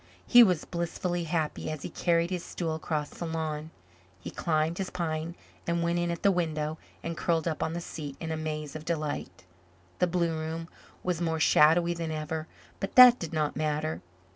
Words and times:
He 0.25 0.41
was 0.41 0.65
blissfully 0.65 1.25
happy 1.25 1.69
as 1.69 1.83
he 1.83 1.89
carried 1.91 2.31
his 2.31 2.43
stool 2.43 2.73
across 2.73 3.11
the 3.11 3.27
lawn. 3.27 3.69
He 4.19 4.31
climbed 4.31 4.79
his 4.79 4.89
pine 4.89 5.35
and 5.67 5.83
went 5.83 5.99
in 5.99 6.09
at 6.09 6.23
the 6.23 6.31
window 6.31 6.79
and 7.03 7.15
curled 7.15 7.47
up 7.47 7.61
on 7.61 7.73
the 7.73 7.81
seat 7.81 8.17
in 8.19 8.31
a 8.31 8.35
maze 8.35 8.75
of 8.75 8.83
delight. 8.83 9.45
The 9.99 10.07
blue 10.07 10.35
room 10.35 10.69
was 11.03 11.21
more 11.21 11.39
shadowy 11.39 11.93
than 11.93 12.09
ever 12.09 12.47
but 12.79 12.95
that 12.95 13.19
did 13.19 13.31
not 13.31 13.55
matter. 13.55 14.01